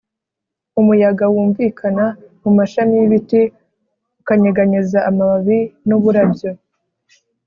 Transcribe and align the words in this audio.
Umuyaga 0.79 1.25
wumvikana 1.33 2.05
mu 2.43 2.51
mashami 2.57 2.93
y’ibiti, 2.99 3.41
ukanyeganyeza 4.21 4.99
amababi 5.09 5.59
n’uburabyo; 5.87 6.51